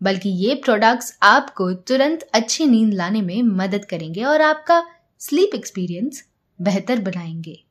[0.00, 4.82] बल्कि ये प्रोडक्ट्स आपको तुरंत अच्छी नींद लाने में मदद करेंगे और आपका
[5.18, 6.22] स्लीप एक्सपीरियंस
[6.60, 7.64] बेहतर बनाएँगे।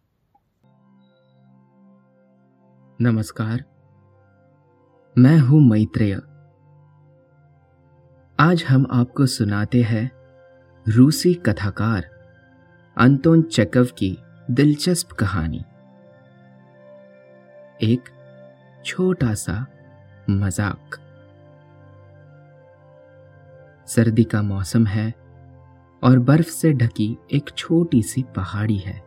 [3.00, 3.64] नमस्कार,
[5.16, 6.16] मैं हूँ मैत्रेय।
[8.40, 10.12] आज हम आपको सुनाते हैं
[10.86, 12.10] रूसी कथाकार
[12.98, 14.18] अंतोन चेकव की
[14.52, 15.64] दिलचस्प कहानी।
[17.84, 18.10] एक
[18.86, 19.66] छोटा सा
[20.30, 21.05] मज़ाक।
[23.88, 25.10] सर्दी का मौसम है
[26.04, 29.02] और बर्फ़ से ढकी एक छोटी सी पहाड़ी है,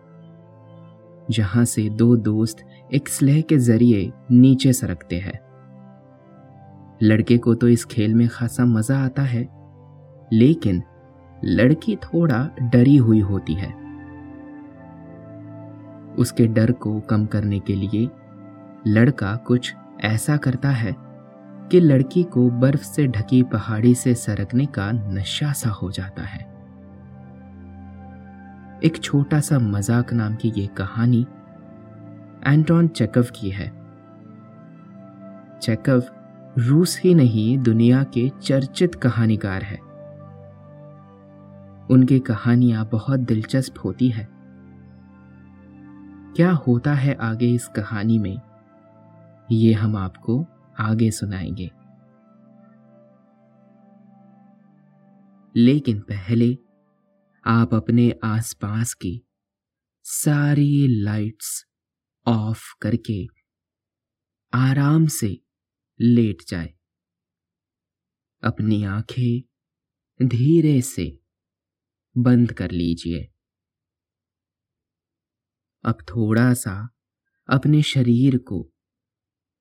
[1.28, 5.38] जहाँ से दो दोस्त एक स्लेह के ज़रिए नीचे सरकते हैं।
[7.02, 9.42] लड़के को तो इस खेल में खासा मज़ा आता है,
[10.30, 10.82] लेकिन
[11.36, 13.72] लड़की थोड़ा डरी हुई होती है।
[16.14, 18.08] उसके डर को कम करने के लिए
[18.86, 20.92] लड़का कुछ ऐसा करता है
[21.72, 26.58] कि लड़की को बर्फ़ से ढकी पहाड़ी से सरकने का नशा सा हो जाता है।
[28.84, 31.26] एक छोटा सा मज़ाक नाम की यह कहानी
[32.46, 33.68] एंटोन चेकव की है।
[35.62, 36.02] चेकव
[36.58, 39.78] रूस ही नहीं, दुनिया के चर्चित कहानीकार है।
[41.90, 44.28] उनकी कहानियाँ बहुत दिलचस्प होती है।
[46.36, 48.40] क्या होता है आगे इस कहानी में?
[49.52, 50.46] ये हम आपको
[50.80, 51.70] आगे सुनाएँगे।
[55.56, 56.58] लेकिन पहले
[57.44, 59.26] आप अपने आसपास की
[60.02, 61.66] सारी लाइट्स
[62.26, 63.26] ऑफ़ करके
[64.52, 65.40] आराम से
[66.00, 66.74] लेट जाए।
[68.42, 69.42] अपनी आँखें
[70.28, 71.20] धीरे से
[72.18, 73.32] बंद कर लीजिए।
[75.84, 76.88] अब थोड़ा सा
[77.48, 78.72] अपने शरीर को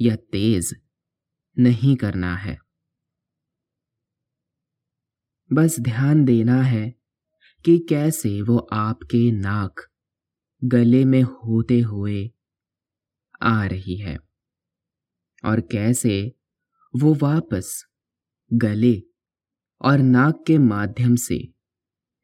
[0.00, 0.76] या तेज
[1.58, 2.58] नहीं करना है।
[5.52, 6.94] बस ध्यान देना है
[7.64, 9.80] कि कैसे वो आपके नाक
[10.64, 12.30] गले में होते हुए
[13.42, 14.18] आ रही है
[15.44, 16.34] और कैसे
[16.94, 17.86] वो वापस
[18.52, 19.02] गले
[19.80, 21.48] और नाक के माध्यम से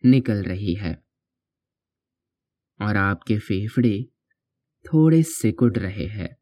[0.04, 1.02] निकल रही है।
[2.80, 4.06] और आपके फेफड़े
[4.84, 6.41] थोड़े सिकुड़ रहे हैं।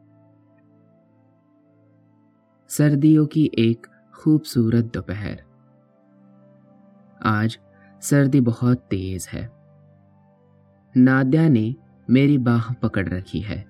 [2.71, 5.43] सर्दियों की एक खूबसूरत दोपहर।
[7.23, 7.59] आज
[8.01, 9.51] सर्दी बहुत तेज है।
[10.97, 11.75] नाद्या ने
[12.09, 13.65] मेरी बाह पकड़ रखी है।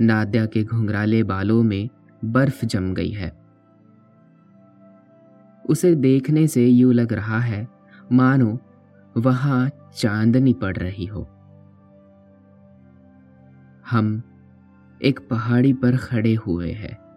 [0.00, 1.88] नाद्या के घुंघराले बालों में
[2.24, 3.38] बर्फ़ जम गई है।
[5.68, 7.68] उसे देखने से यूँ लग रहा है,
[8.12, 8.58] मानो
[9.16, 11.22] वहाँ चांदनी पड़ रही हो।
[13.90, 14.22] हम
[15.02, 17.07] एक पहाड़ी पर खड़े हुए हैं।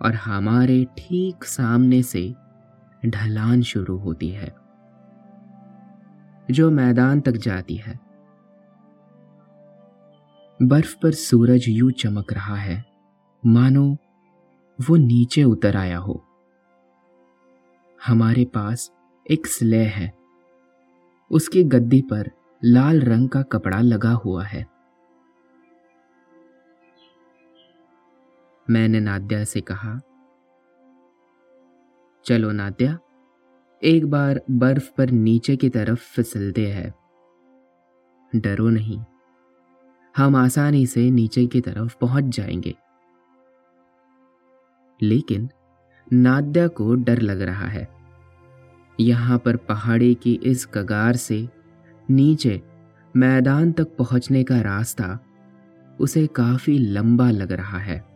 [0.00, 2.22] और हमारे ठीक सामने से
[3.06, 4.54] ढलान शुरू होती है,
[6.50, 7.98] जो मैदान तक जाती है।
[10.60, 12.84] बर्फ़ पर सूरज यूँ चमक रहा है,
[13.42, 13.86] मानो
[14.78, 16.22] वो नीचे उतर आया हो।
[18.00, 18.90] हमारे पास
[19.26, 20.12] एक स्ले है,
[21.30, 22.30] उसकी गद्दी पर
[22.62, 24.64] लाल रंग का कपड़ा लगा हुआ है।
[28.70, 30.00] मैंने नाद्या से कहा।
[32.24, 32.98] चलो नाद्या,
[33.82, 36.94] एक बार बर्फ़ पर नीचे की तरफ़ फिसलते हैं।
[38.36, 39.04] डरो नहीं।
[40.16, 42.74] हम आसानी से नीचे की तरफ़ पहुँच जाएँगे।
[45.02, 45.48] लेकिन
[46.12, 47.88] नाद्या को डर लग रहा है।
[49.00, 51.48] यहाँ पर पहाड़ी की इस कगार से
[52.10, 52.62] नीचे
[53.16, 55.18] मैदान तक पहुँचने का रास्ता
[56.00, 58.09] उसे काफ़ी लंबा लग रहा है।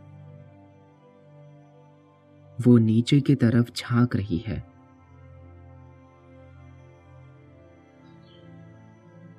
[2.67, 4.75] वो नीचे की तरफ़ झाँक रही है।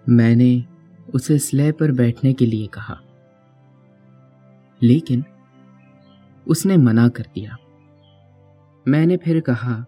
[0.10, 0.66] मैंने
[1.14, 3.02] उसे स्ले पर बैठने के लिए कहा।
[4.84, 5.24] लेकिन
[6.48, 7.58] उसने मना कर दिया।
[8.88, 9.86] मैंने फिर कहा,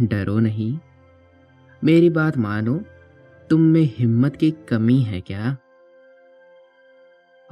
[0.00, 0.78] डरो नहीं।
[1.84, 2.80] मेरी बात मानो।
[3.50, 5.56] तुम में हिम्मत की कमी है क्या?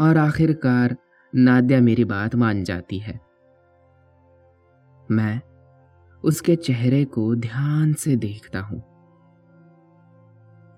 [0.01, 0.97] और आखिरकार
[1.35, 3.26] नाद्या मेरी बात मान जाती है।
[5.11, 5.41] मैं
[6.25, 8.83] उसके चेहरे को ध्यान से देखता हूँ।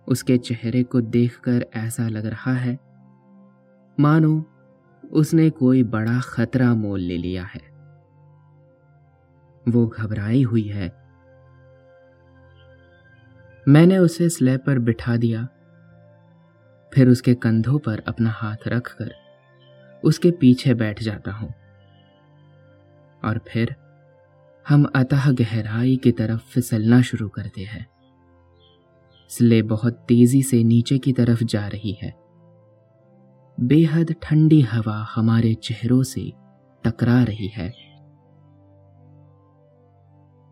[0.08, 2.78] उसके चेहरे को देखकर ऐसा लग रहा है,
[4.00, 4.44] मानो
[5.12, 7.60] उसने कोई बड़ा खतरा मोल ले लिया है।
[9.68, 10.88] वो घबराई हुई है।
[13.68, 15.48] मैंने उसे स्लैब पर बिठा दिया।
[16.94, 19.14] फिर उसके कंधों पर अपना हाथ रखकर
[20.04, 21.54] उसके पीछे बैठ जाता हूँ।
[23.24, 23.76] और फिर
[24.68, 27.86] हम अतः गहराई की तरफ़ फिसलना शुरू करते हैं।
[29.28, 32.14] स्ले बहुत तेज़ी से नीचे की तरफ़ जा रही है।
[33.60, 36.32] बेहद ठंडी हवा हमारे चेहरों से
[36.84, 37.74] टकरा रही है।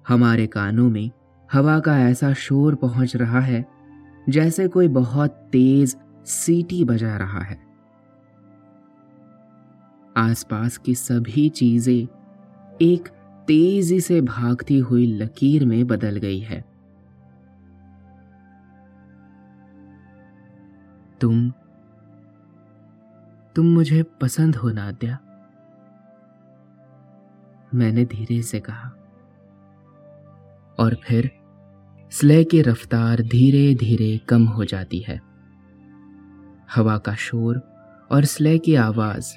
[0.08, 1.10] हमारे कानों में
[1.52, 3.66] हवा का ऐसा शोर पहुँच रहा है,
[4.28, 7.58] जैसे कोई बहुत तेज सीटी बजा रहा है।
[10.16, 12.08] आसपास की सभी चीज़ें
[12.82, 13.15] एक
[13.46, 16.64] तेज़ी से भागती हुई लकीर में बदल गई है।
[21.20, 21.50] तुम
[23.54, 25.18] तुम मुझे पसंद हो नाद्या।
[27.74, 28.88] मैंने धीरे से कहा।
[30.78, 31.30] और फिर
[32.10, 35.20] स्ले की रफ्तार धीरे धीरे कम हो जाती है।
[36.74, 37.58] हवा का शोर
[38.10, 39.34] और स्ले की आवाज़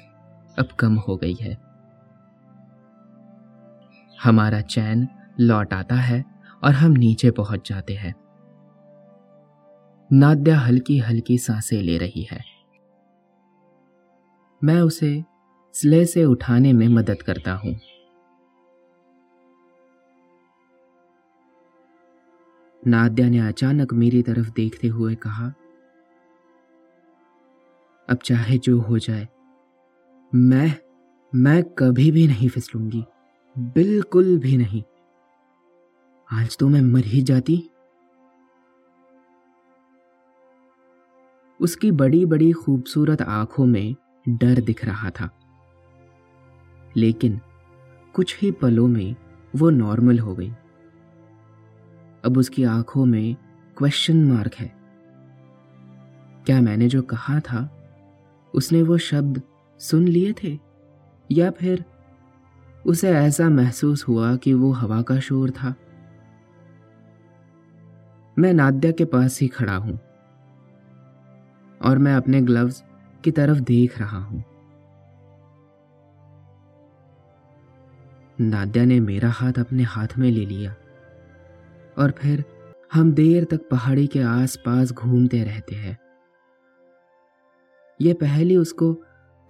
[0.58, 1.69] अब कम हो गई है।
[4.24, 5.08] हमारा चैन
[5.40, 6.24] लौट आता है
[6.64, 8.14] और हम नीचे पहुँच जाते हैं।
[10.12, 12.40] नाद्या हल्की हल्की साँसें ले रही है।
[14.64, 15.24] मैं उसे
[15.74, 17.74] स्ले से उठाने में मदद करता हूँ।
[22.86, 25.52] नाद्या ने अचानक मेरी तरफ़ देखते हुए कहा,
[28.08, 29.28] अब चाहे जो हो जाए,
[30.34, 30.74] मैं
[31.34, 33.04] मैं कभी भी नहीं फिसलूँगी।
[33.58, 34.82] बिल्कुल भी नहीं।
[36.32, 37.70] आज तो मैं मर ही जाती।
[41.60, 43.96] उसकी बड़ी बड़ी खूबसूरत आँखों में
[44.28, 45.30] डर दिख रहा था।
[46.96, 47.40] लेकिन
[48.14, 49.16] कुछ ही पलों में
[49.56, 50.50] वो नॉर्मल हो गई।
[52.24, 53.36] अब उसकी आँखों में
[53.78, 54.74] क्वेश्चन मार्क है।
[56.46, 57.76] क्या मैंने जो कहा था,
[58.54, 59.42] उसने वो शब्द
[59.78, 60.58] सुन लिए थे?
[61.32, 61.84] या फिर
[62.86, 65.74] उसे ऐसा महसूस हुआ कि वो हवा का शोर था।
[68.38, 69.98] मैं नाद्या के पास ही खड़ा हूँ।
[71.84, 72.84] और मैं अपने ग्लव्स
[73.24, 74.44] की तरफ़ देख रहा हूँ।
[78.40, 80.74] नाद्या ने मेरा हाथ अपने हाथ में ले लिया
[81.98, 82.44] और फिर
[82.92, 85.98] हम देर तक पहाड़ी के आसपास घूमते रहते हैं।
[88.00, 88.92] ये पहली उसको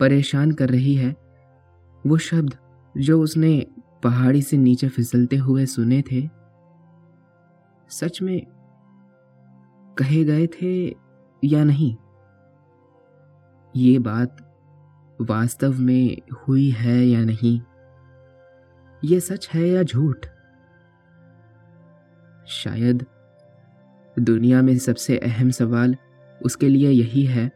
[0.00, 1.16] परेशान कर रही है।
[2.06, 2.54] वो शब्द
[2.96, 3.66] जो उसने
[4.04, 6.28] पहाड़ी से नीचे फिसलते हुए सुने थे,
[7.88, 8.46] सच में
[9.98, 10.86] कहे गए थे
[11.44, 11.96] या नहीं?
[13.76, 14.36] ये बात
[15.20, 17.60] वास्तव में हुई है या नहीं?
[19.04, 20.26] ये सच है या झूठ?
[22.46, 23.06] शायद
[24.18, 25.96] दुनिया में सबसे अहम सवाल
[26.44, 27.50] उसके लिए यही है।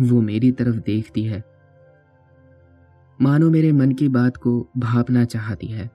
[0.00, 1.55] वो मेरी तरफ़ देखती है।
[3.22, 5.90] मानो मेरे मन की बात को भापना चाहती है।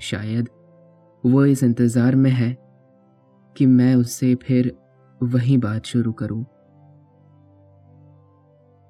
[0.00, 0.48] शायद
[1.26, 2.56] वो इस इंतज़ार में है
[3.56, 4.78] कि मैं उससे फिर
[5.22, 6.44] वही बात शुरू करूँ।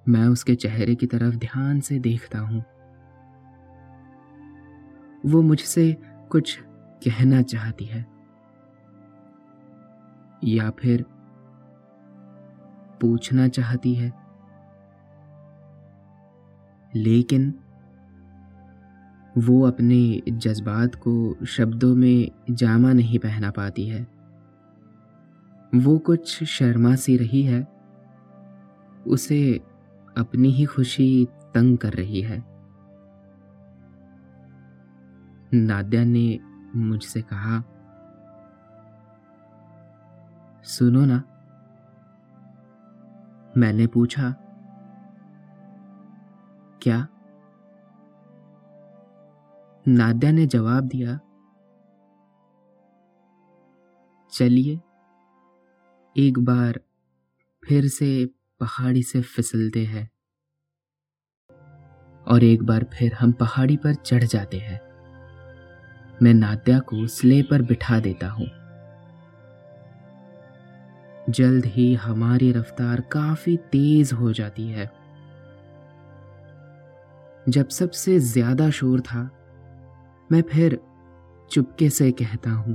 [0.08, 2.64] मैं उसके चेहरे की तरफ़ ध्यान से देखता हूँ।
[5.26, 5.96] वो मुझसे
[6.30, 6.58] कुछ
[7.04, 8.06] कहना चाहती है।
[10.44, 11.04] या फिर
[13.00, 14.17] पूछना चाहती है
[16.96, 17.54] लेकिन
[19.38, 24.06] वो अपने जज्बात को शब्दों में जामा नहीं पहना पाती है।
[25.74, 27.68] वो कुछ शर्मा सी रही है।
[29.06, 29.60] उसे
[30.18, 32.44] अपनी ही खुशी तंग कर रही है।
[35.54, 36.40] नाद्या ने
[36.76, 37.64] मुझसे कहा,
[40.64, 41.22] सुनो ना,
[43.56, 44.34] मैंने पूछा
[46.88, 47.08] क्या।
[49.88, 51.20] नाद्या ने जवाब दिया,
[54.32, 54.80] चलिए,
[56.16, 56.80] एक बार
[57.68, 58.26] फिर से
[58.60, 60.10] पहाड़ी से फिसलते हैं
[62.26, 64.80] और एक बार फिर हम पहाड़ी पर चढ़ जाते हैं।
[66.22, 68.46] मैं नाद्या को स्ले पर बिठा देता हूँ।
[71.30, 74.97] जल्द ही हमारी रफ्तार काफ़ी तेज हो जाती है।
[77.48, 79.22] जब सबसे ज़्यादा शोर था,
[80.30, 80.78] मैं फिर
[81.50, 82.74] चुपके से कहता हूँ,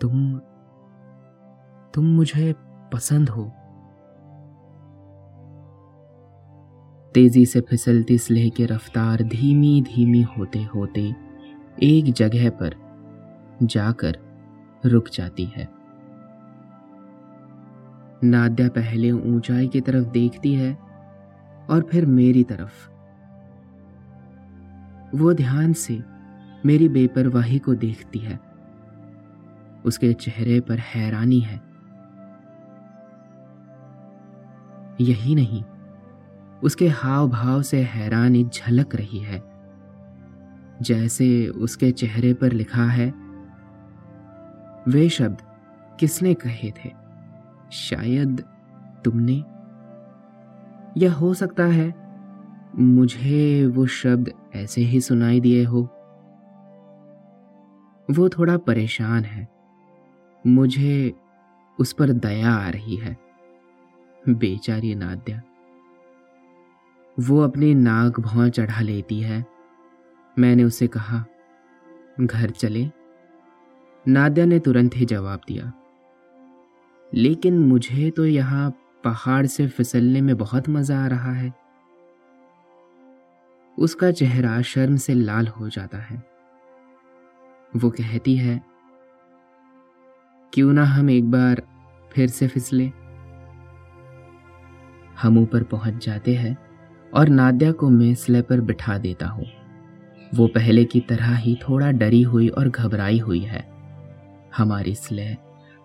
[0.00, 0.38] तुम
[1.94, 2.52] तुम मुझे
[2.92, 3.44] पसंद हो।
[7.14, 11.02] तेज़ी से फिसलती स्लेह की रफ्तार धीमी धीमी होते होते
[11.82, 12.74] एक जगह पर
[13.64, 14.18] जाकर
[14.84, 15.68] रुक जाती है।
[18.24, 20.76] नाद्या पहले ऊंचाई की तरफ़ देखती है
[21.70, 22.90] और फिर मेरी तरफ़।
[25.16, 26.02] वो ध्यान से
[26.66, 28.40] मेरी बेपरवाही को देखती है।
[29.84, 31.68] उसके चेहरे पर हैरानी है।
[35.00, 35.64] यही नहीं,
[36.62, 39.42] उसके हाव भाव से हैरानी झलक रही है।
[40.82, 43.14] जैसे उसके चेहरे पर लिखा है,
[44.88, 45.38] वे शब्द
[46.00, 46.90] किसने कहे थे?
[47.72, 48.44] शायद
[49.04, 49.44] तुमने
[50.96, 51.94] या हो सकता है
[52.76, 55.82] मुझे वो शब्द ऐसे ही सुनाई दिए हो।
[58.10, 59.48] वो थोड़ा परेशान है।
[60.46, 61.14] मुझे
[61.80, 63.16] उस पर दया आ रही है।
[64.28, 65.42] बेचारी नाद्या,
[67.20, 69.44] वो अपनी नाक भौं चढ़ा लेती है।
[70.38, 71.24] मैंने उसे कहा,
[72.20, 72.90] घर चले।
[74.08, 75.72] नाद्या ने तुरंत ही जवाब दिया,
[77.14, 78.70] लेकिन मुझे तो यहाँ
[79.04, 81.52] पहाड़ से फिसलने में बहुत मज़ा आ रहा है।
[83.78, 86.16] उसका चेहरा शर्म से लाल हो जाता है।
[87.76, 88.60] वो कहती है,
[90.52, 91.62] क्यों ना हम एक बार
[92.12, 92.90] फिर से फिसले?
[95.22, 96.56] हम ऊपर पहुँच जाते हैं
[97.12, 99.46] और नाद्या को मैं स्ले पर बिठा देता हूँ।
[100.34, 103.66] वो पहले की तरह ही थोड़ा डरी हुई और घबराई हुई है।
[104.56, 105.36] हमारी स्लेह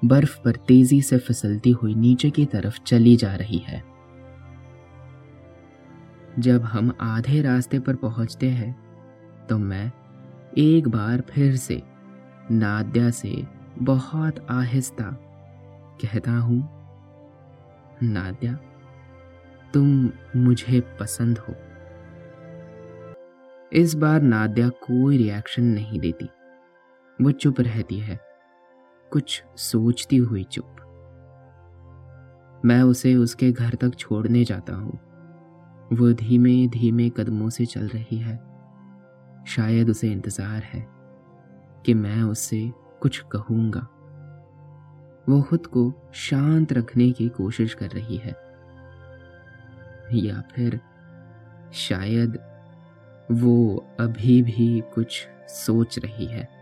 [0.03, 3.83] बर्फ़ पर तेज़ी से फिसलती हुई नीचे की तरफ़ चली जा रही है।
[6.39, 8.75] जब हम आधे रास्ते पर पहुँचते हैं
[9.48, 9.91] तो मैं
[10.57, 11.81] एक बार फिर से
[12.51, 13.48] नाद्या से
[13.79, 15.10] बहुत आहिस्ता
[16.01, 16.60] कहता हूँ,
[18.03, 18.53] नाद्या,
[19.74, 21.53] तुम मुझे पसंद हो।
[23.72, 26.25] इस बार नाद्या कोई रिएक्शन नहीं देती।
[27.19, 28.19] वो चुप रहती है।
[29.13, 30.75] कुछ सोचती हुई चुप।
[32.65, 35.00] मैं उसे उसके घर तक छोड़ने जाता हूँ।
[35.93, 38.36] वो धीमे धीमे कदमों से चल रही है।
[39.48, 40.88] शायद उसे इंतज़ार है
[41.86, 43.88] कि मैं उससे कुछ कहूँगा।
[45.29, 48.36] वो खुद को शांत रखने की कोशिश कर रही है।
[50.13, 50.79] या फिर
[51.74, 52.39] शायद
[53.32, 56.52] वो अभी भी कुछ सोच रही है।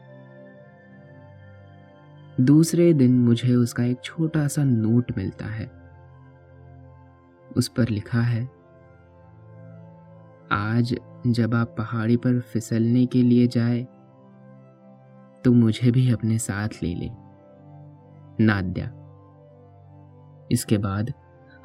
[2.41, 5.65] दूसरे दिन मुझे उसका एक छोटा सा नोट मिलता है।
[7.49, 8.43] उस पर लिखा है,
[10.51, 10.95] आज
[11.27, 13.81] जब आप पहाड़ी पर फिसलने के लिए जाए
[15.45, 17.09] तो मुझे भी अपने साथ ले ले।
[18.39, 18.85] नाद्या,
[20.51, 21.13] इसके बाद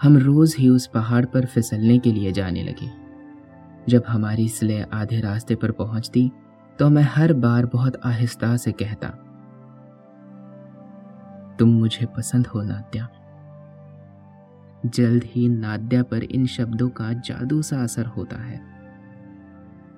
[0.01, 2.91] हम रोज ही उस पहाड़ पर फिसलने के लिए जाने लगे।
[3.89, 6.31] जब हमारी स्ले आधे रास्ते पर पहुँचती
[6.79, 9.09] तो मैं हर बार बहुत आहिस्ता से कहता
[11.59, 13.09] तुम मुझे पसंद हो नाद्या
[14.87, 18.61] जल्द ही नाद्या पर इन शब्दों का जादू सा असर होता है।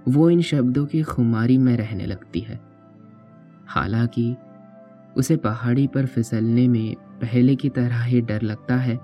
[0.08, 2.60] वो इन शब्दों की खुमारी में रहने लगती है।
[3.66, 4.36] हालाँकि,
[5.16, 8.98] उसे पहाड़ी पर फिसलने में पहले की तरह ही डर लगता है।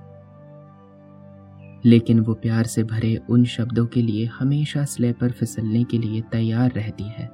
[1.84, 6.20] लेकिन वो प्यार से भरे उन शब्दों के लिए हमेशा स्ले पर फिसलने के लिए
[6.20, 7.30] तैयार रहती है।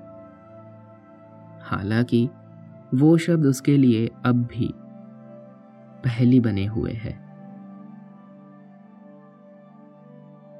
[1.62, 2.28] हालाँकि,
[2.94, 4.74] वो शब्द उसके लिए अब भी
[6.04, 7.30] पहली बने हुए है।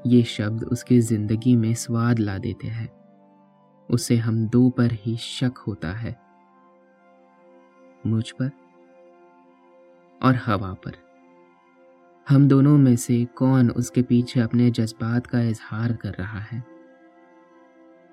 [0.06, 2.88] ये शब्द उसकी ज़िंदगी में स्वाद ला देते हैं।
[3.90, 6.20] उसे हम दो पर ही शक होता है।
[8.06, 8.50] मुझ पर
[10.22, 10.92] और हवा पर।
[12.28, 16.64] हम दोनों में से कौन उसके पीछे अपने जज्बात का इजहार कर रहा है?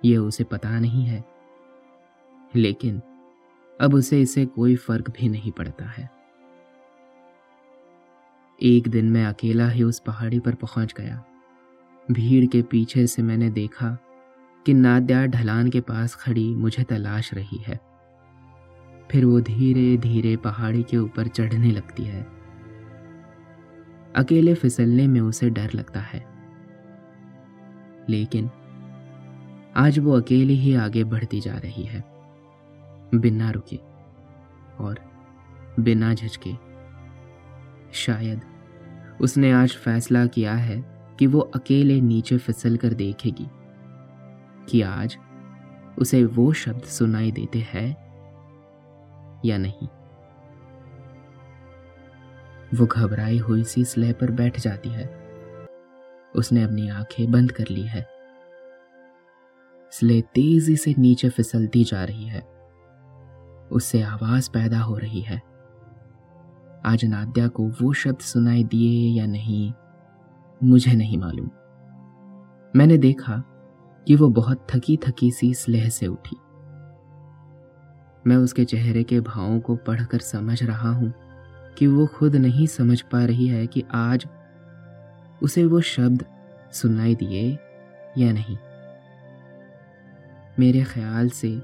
[0.05, 1.25] यह उसे पता नहीं है।
[2.55, 3.01] लेकिन
[3.81, 6.16] अब उसे इसे कोई फ़र्क भी नहीं पड़ता है।
[8.63, 11.23] एक दिन मैं अकेला ही उस पहाड़ी पर पहुँच गया।
[12.11, 13.97] भीड़ के पीछे से मैंने देखा
[14.65, 17.79] कि नाद्या ढलान के पास खड़ी मुझे तलाश रही है।
[19.11, 22.27] फिर वो धीरे धीरे पहाड़ी के ऊपर चढ़ने लगती है।
[24.15, 26.25] अकेले फिसलने में उसे डर लगता है।
[28.09, 28.49] लेकिन
[29.75, 32.03] आज वो अकेले ही आगे बढ़ती जा रही है।
[33.15, 33.79] बिना रुके
[34.83, 34.99] और
[35.79, 36.66] बिना झचके
[37.93, 38.41] शायद।
[39.21, 40.85] उसने आज फैसला किया है
[41.19, 43.47] कि वो अकेले नीचे फिसल कर देखेगी।
[44.69, 45.17] कि आज
[45.99, 48.07] उसे वो शब्द सुनाई देते हैं
[49.45, 49.87] या नहीं।
[52.77, 55.27] वो घबराई हुई सी स्लेह पर बैठ जाती है।
[56.35, 58.09] उसने अपनी आँखें बंद कर ली है।
[59.91, 62.41] स्ले तेज़ी से नीचे फिसलती जा रही है।
[63.71, 65.56] उससे आवाज़ पैदा हो रही है।
[66.87, 69.73] आज नाद्या को वो शब्द सुनाई दिए या नहीं,
[70.63, 71.49] मुझे नहीं मालूम।
[72.75, 73.43] मैंने देखा
[74.07, 76.35] कि वो बहुत थकी थकी सी स्लेह से उठी।
[78.27, 81.13] मैं उसके चेहरे के भावों को पढ़कर समझ रहा हूँ
[81.77, 84.27] कि वो खुद नहीं समझ पा रही है कि आज
[85.43, 86.25] उसे वो शब्द
[86.73, 87.57] सुनाई दिए
[88.17, 88.57] या नहीं।
[90.59, 91.61] मेरे ख्याल से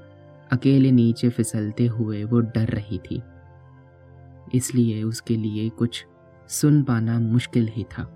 [0.52, 3.22] अकेले नीचे फिसलते हुए वो डर रही थी।
[4.54, 6.06] इसलिए उसके लिए कुछ
[6.50, 8.06] सुन पाना मुश्किल ही था।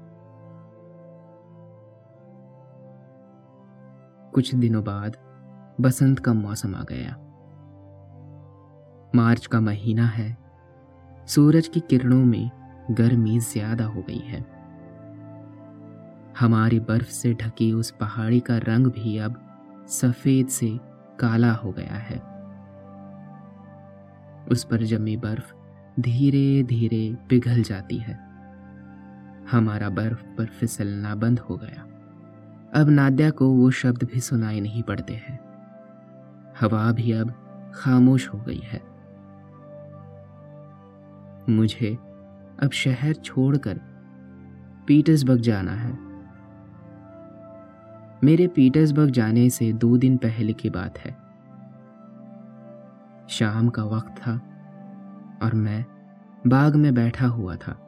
[4.35, 5.17] कुछ दिनों बाद
[5.81, 7.17] बसंत का मौसम आ गया।
[9.15, 10.37] मार्च का महीना है।
[11.27, 12.51] सूरज की किरणों में
[12.91, 14.41] गर्मी ज़्यादा हो गई है।
[16.39, 19.45] हमारी बर्फ़ से ढकी उस पहाड़ी का रंग भी अब
[19.89, 20.79] सफ़ेद से
[21.21, 22.19] काला हो गया है।
[24.53, 25.53] उस पर जमी बर्फ़
[26.01, 28.29] धीरे धीरे पिघल जाती है।
[29.51, 31.85] हमारा बर्फ़ पर फिसलना बंद हो गया।
[32.81, 35.39] अब नाद्या को वो शब्द भी सुनाई नहीं पड़ते हैं।
[36.61, 37.31] हवा भी अब
[37.75, 38.83] खामोश हो गई है।
[41.57, 41.95] मुझे
[42.63, 43.81] अब शहर छोड़कर
[44.87, 45.99] पीटर्सबर्ग जाना है।
[48.25, 51.17] मेरे पीटर्सबर्ग जाने से दो दिन पहले की बात है।
[53.29, 54.41] शाम का वक्त था।
[55.43, 55.85] और मैं
[56.47, 57.85] बाग में बैठा हुआ था।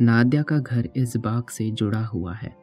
[0.00, 2.56] नाद्या का घर इस बाग से जुड़ा हुआ है।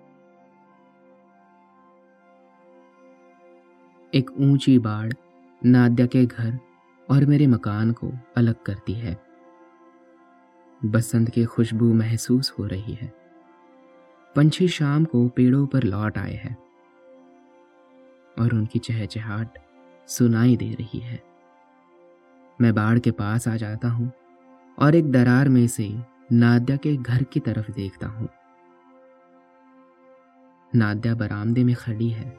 [4.14, 5.14] एक ऊँची बाड़
[5.66, 6.60] नाद्या के घर
[7.10, 9.22] और मेरे मकान को अलग करती है।
[10.86, 13.14] बसंत की खुशबू महसूस हो रही है।
[14.36, 16.58] पंछी शाम को पेड़ों पर लौट आए हैं
[18.40, 19.58] और उनकी चहचहाट
[20.08, 21.33] सुनाई दे रही है।
[22.62, 24.12] मैं बाढ़ के पास आ जाता हूँ
[24.78, 25.90] और एक दरार में से
[26.32, 28.30] नाद्या के घर की तरफ़ देखता हूँ।
[30.76, 32.30] नाद्या बरामदे में खड़ी है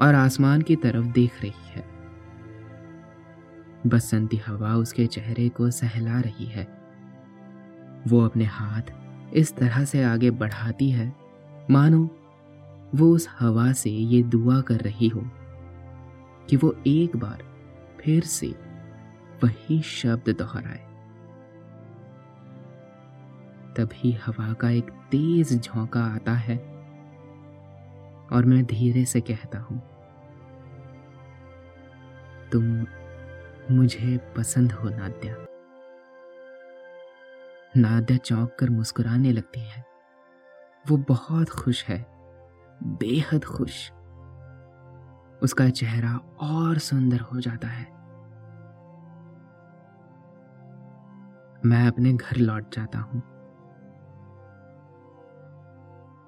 [0.00, 1.84] और आसमान की तरफ़ देख रही है।
[3.86, 6.66] बसंती हवा उसके चेहरे को सहला रही है।
[8.08, 8.92] वो अपने हाथ
[9.34, 11.12] इस तरह से आगे बढ़ाती है,
[11.70, 12.04] मानो
[12.94, 15.22] वो उस हवा से ये दुआ कर रही हो
[16.50, 17.42] कि वो एक बार
[18.00, 18.54] फिर से
[19.44, 20.86] वही शब्द दोहराए।
[23.76, 26.56] तभी हवा का एक तेज झोंका आता है
[28.32, 29.80] और मैं धीरे से कहता हूँ,
[32.52, 32.64] तुम
[33.70, 35.34] मुझे पसंद हो, नाद्या।
[37.76, 39.84] नाद्या चौंक कर मुस्कुराने लगती है।
[40.84, 42.04] वो बहुत खुश है,
[42.82, 43.90] बेहद खुश।
[45.42, 47.97] उसका चेहरा और सुंदर हो जाता है।
[51.66, 53.22] मैं अपने घर लौट जाता हूँ।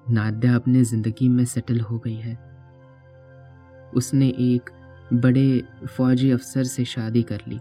[0.09, 2.35] नाद्या अपने ज़िंदगी में सेटल हो गई है।
[3.95, 4.69] उसने एक
[5.13, 7.57] बड़े फौजी अफसर से शादी कर ली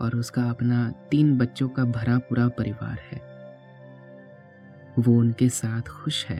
[0.00, 3.20] और उसका अपना तीन बच्चों का भरा पूरा परिवार है।
[4.98, 6.38] वो उनके साथ खुश है।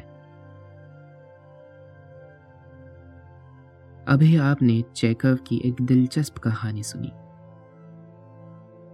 [4.09, 7.13] अभी आपने चेकव की एक दिलचस्प कहानी सुनी।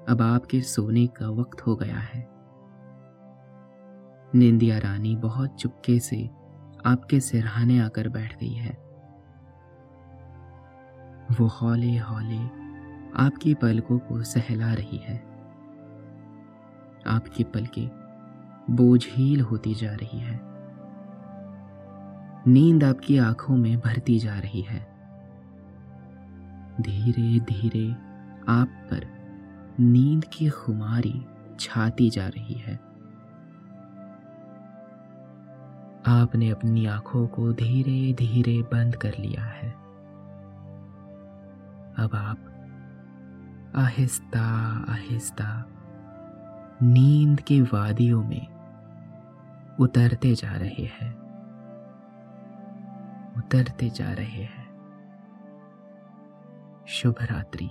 [0.09, 2.29] अब आपके सोने का वक्त हो गया है।
[4.35, 6.31] निंदिया रानी बहुत चुपके से
[6.87, 8.73] आपके सिरहाने आकर बैठ गई है।
[11.41, 12.47] वो हौले हौले
[13.17, 15.17] आपकी पलकों को सहला रही है।
[17.07, 17.91] आपकी पलकें
[18.71, 20.41] बोझील होती जा रही है।
[22.47, 24.93] नींद आपकी आँखों में भरती जा रही है।
[26.81, 27.93] धीरे धीरे
[28.49, 29.22] आप पर
[29.83, 31.27] नींद की खुमारी
[31.61, 32.75] छाती जा रही है।
[36.07, 39.71] आपने अपनी आँखों को धीरे धीरे बंद कर लिया है।
[41.99, 42.49] अब आप
[43.77, 44.43] आहिस्ता
[44.89, 45.67] आहिस्ता
[46.83, 48.53] नींद के वादियों में
[49.81, 51.23] उतरते जा रहे हैं।
[53.37, 54.73] उतरते जा रहे हैं।
[56.89, 57.71] शुभ रात्रि।